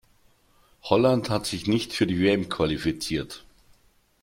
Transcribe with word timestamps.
Holland 0.81 1.29
hat 1.29 1.45
sich 1.45 1.67
nicht 1.67 1.93
für 1.93 2.07
die 2.07 2.19
WM 2.19 2.49
qualifiziert. 2.49 3.45